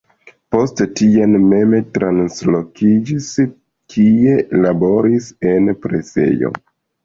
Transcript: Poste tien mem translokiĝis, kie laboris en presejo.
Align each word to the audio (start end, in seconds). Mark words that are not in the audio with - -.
Poste 0.53 0.85
tien 0.99 1.35
mem 1.49 1.75
translokiĝis, 1.97 3.29
kie 3.97 4.35
laboris 4.67 5.33
en 5.55 5.73
presejo. 5.87 6.57